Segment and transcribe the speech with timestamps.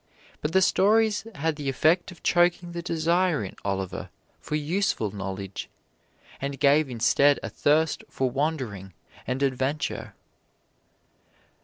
[0.41, 5.69] But the stories had the effect of choking the desire in Oliver for useful knowledge,
[6.41, 8.93] and gave instead a thirst for wandering
[9.27, 10.15] and adventure.